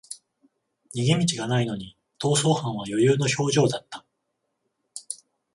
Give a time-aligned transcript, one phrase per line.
[0.95, 4.03] 逃げ道がないのに逃走犯は余裕の表情だった